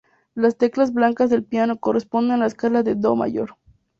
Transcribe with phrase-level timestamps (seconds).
[0.33, 3.57] Las teclas blancas del piano corresponden a la escala de "do" mayor.